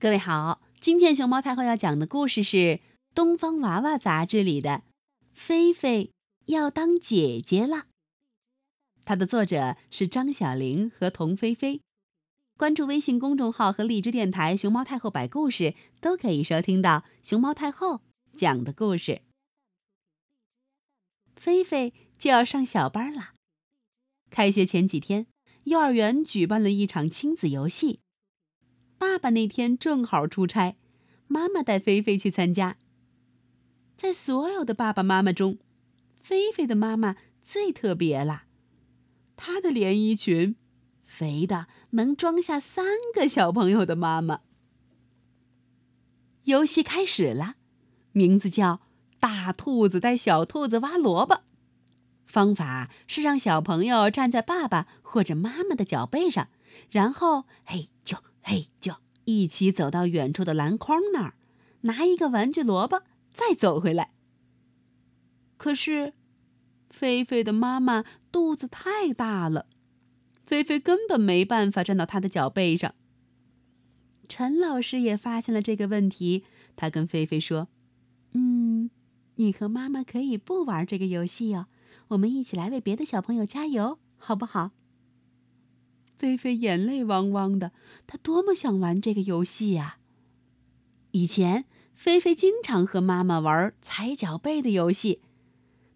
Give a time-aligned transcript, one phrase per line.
[0.00, 2.56] 各位好，今天熊猫太后要讲的故事是
[3.14, 4.70] 《东方娃娃》杂志里的
[5.34, 6.10] 《菲菲
[6.46, 7.76] 要当姐姐了》。
[9.04, 11.82] 它的作者是张小玲和童菲菲。
[12.56, 18.00] 关注微信公众号和荔枝电台“熊猫太后摆故事”，都可以收听到熊猫太后
[18.32, 19.20] 讲的故事。
[21.36, 23.34] 菲菲就要上小班了。
[24.30, 25.26] 开学前几天，
[25.64, 28.00] 幼儿园举办了一场亲子游戏。
[29.00, 30.76] 爸爸那天正好出差，
[31.26, 32.76] 妈妈带菲菲去参加。
[33.96, 35.58] 在所有的爸爸妈妈中，
[36.20, 38.42] 菲菲的妈妈最特别了。
[39.38, 40.54] 她的连衣裙，
[41.02, 44.40] 肥的能装下三个小朋友的妈妈。
[46.44, 47.54] 游戏开始了，
[48.12, 48.82] 名字叫
[49.18, 51.40] “大兔子带小兔子挖萝卜”。
[52.28, 56.48] 方法是让小朋友站在爸爸或者妈妈的脚背上，
[56.90, 58.18] 然后嘿就。
[58.42, 58.94] 嘿，就
[59.24, 61.34] 一起走到远处的篮筐那儿，
[61.82, 64.12] 拿一个玩具萝卜，再走回来。
[65.56, 66.14] 可是，
[66.88, 69.66] 菲菲的妈妈肚子太大了，
[70.46, 72.94] 菲菲根本没办法站到她的脚背上。
[74.26, 76.44] 陈老师也发现了这个问题，
[76.76, 77.68] 他跟菲菲说
[78.32, 78.90] ：“嗯，
[79.34, 81.66] 你和妈妈可以不玩这个游戏哦，
[82.08, 84.70] 我们一起来为别的小朋友加油，好不好？”
[86.20, 87.72] 菲菲眼泪汪汪的，
[88.06, 89.96] 她多么想玩这个游戏呀！
[91.12, 95.22] 以前，菲菲经常和妈妈玩踩脚背的游戏。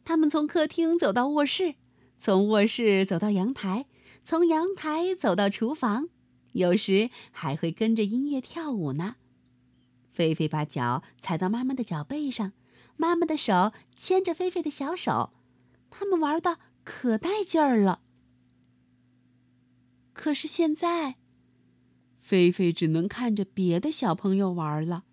[0.03, 1.75] 他们从客厅走到卧室，
[2.17, 3.85] 从卧室走到阳台，
[4.25, 6.09] 从阳台走到厨房，
[6.53, 9.17] 有时还会跟着音乐跳舞呢。
[10.11, 12.53] 菲菲把脚踩到妈妈的脚背上，
[12.97, 15.35] 妈妈的手牵着菲菲的小手，
[15.91, 18.01] 他们玩的可带劲儿了。
[20.15, 21.17] 可是现在，
[22.19, 25.05] 菲菲只能看着别的小朋友玩了。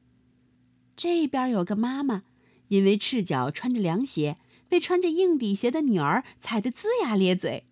[0.95, 2.23] 这边有个妈妈，
[2.69, 4.38] 因为赤脚穿着凉鞋，
[4.69, 7.66] 被穿着硬底鞋的女儿踩得龇牙咧嘴。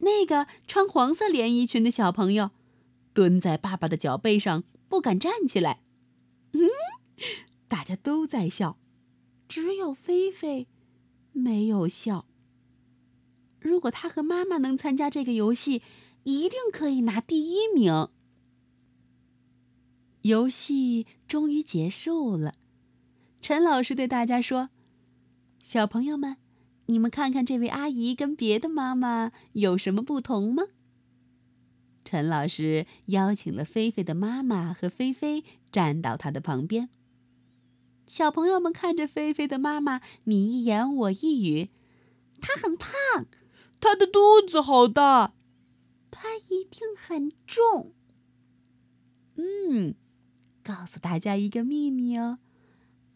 [0.00, 2.50] 那个穿黄色连衣裙的小朋友，
[3.14, 5.80] 蹲在爸爸的脚背上不敢站起来。
[6.52, 6.68] 嗯，
[7.66, 8.78] 大家都在笑，
[9.48, 10.68] 只有菲菲
[11.32, 12.26] 没有笑。
[13.58, 15.82] 如果他和妈妈能参加这个游戏，
[16.26, 18.08] 一定可以拿第一名。
[20.22, 22.56] 游戏终于结束了，
[23.40, 24.70] 陈老师对大家说
[25.62, 26.36] ：“小朋友们，
[26.86, 30.64] 你们看看这位阿姨跟别的妈妈有什么不同吗？”
[32.04, 36.88] 陈老师邀请了菲菲的妈妈和菲菲站到他的旁边。
[38.08, 41.70] 小朋友们看着菲菲的妈妈，你一言我一语
[42.42, 42.90] ：“她很胖，
[43.78, 45.34] 她的肚子好大。”
[46.48, 47.92] 一定很重。
[49.36, 49.94] 嗯，
[50.62, 52.38] 告诉大家一个秘密哦，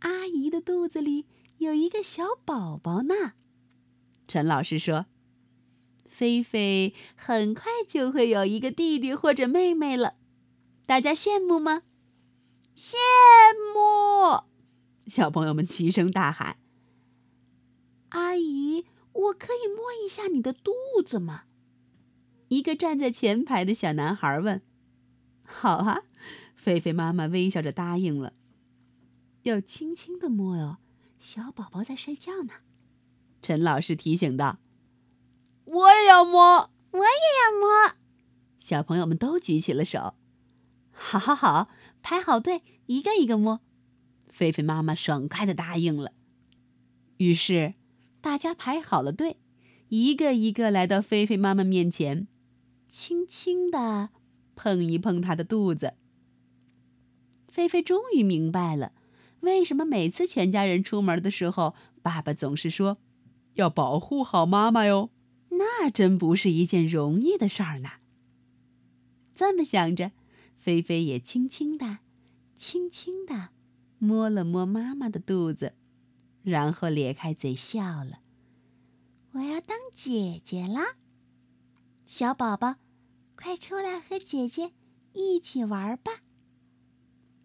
[0.01, 1.27] 阿姨的肚子里
[1.59, 3.33] 有一个小宝宝呢。
[4.29, 5.07] 陈老师说
[6.07, 10.15] ：“菲菲很快就会有一个弟弟或者妹妹了，
[10.87, 11.83] 大家羡慕吗？”
[12.77, 12.95] 羡
[13.75, 14.45] 慕！
[15.07, 16.59] 小朋友们齐声大喊
[18.11, 20.73] ：“阿姨，我可以摸一下你的肚
[21.05, 21.45] 子吗？”
[22.51, 24.61] 一个站在前排的小男孩问
[25.47, 26.03] ：“好啊！”
[26.57, 28.33] 菲菲妈妈微笑着答应了。
[29.45, 30.79] 要轻轻的摸哦，
[31.21, 32.55] 小宝宝在睡觉呢。
[33.41, 34.59] 陈老师提醒道
[35.65, 37.95] ：“我也要摸，我也要摸。”
[38.59, 40.17] 小朋友们都举起了手。
[40.91, 41.69] 好，好，好，
[42.03, 43.61] 排好队，一个一个摸。
[44.29, 46.13] 菲菲妈妈爽快的答应了。
[47.19, 47.75] 于是，
[48.21, 49.39] 大家排好了队，
[49.89, 52.27] 一个一个来到菲菲妈妈面前。
[52.91, 54.11] 轻轻地
[54.57, 55.95] 碰一碰他的肚子。
[57.49, 58.93] 菲菲终于明白了，
[59.41, 62.99] 为什么每次全家人出门的时候，爸爸总是说
[63.55, 65.11] 要保护好妈妈哟。
[65.51, 67.91] 那真不是一件容易的事儿呢。
[69.35, 70.13] 这么想着，
[70.57, 71.99] 菲菲也轻轻地、
[72.57, 73.49] 轻轻地
[73.99, 75.75] 摸了摸妈妈的肚子，
[76.43, 78.21] 然后咧开嘴笑了
[79.33, 80.97] ：“我要当姐姐啦。”
[82.13, 82.75] 小宝宝，
[83.37, 84.73] 快出来和姐姐
[85.13, 86.11] 一起玩吧！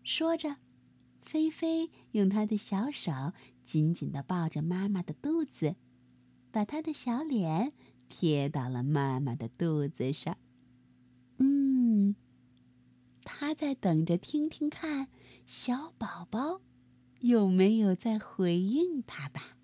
[0.02, 0.56] 说着，
[1.22, 3.12] 菲菲用她的小手
[3.64, 5.76] 紧紧的抱着妈妈的肚子，
[6.50, 7.74] 把她的小脸
[8.10, 10.36] 贴到了妈妈的肚子上。
[11.38, 12.16] 嗯，
[13.24, 15.10] 她在等着听听看，
[15.46, 16.62] 小宝宝
[17.20, 19.55] 有没有在回应她吧。